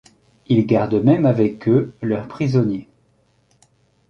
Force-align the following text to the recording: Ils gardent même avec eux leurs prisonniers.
Ils 0.47 0.65
gardent 0.65 1.03
même 1.05 1.27
avec 1.27 1.67
eux 1.67 1.93
leurs 2.01 2.27
prisonniers. 2.27 2.89